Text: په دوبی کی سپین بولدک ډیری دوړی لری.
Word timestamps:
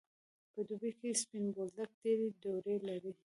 په 0.53 0.59
دوبی 0.67 0.91
کی 0.99 1.09
سپین 1.21 1.45
بولدک 1.55 1.89
ډیری 2.01 2.27
دوړی 2.41 2.77
لری. 2.87 3.11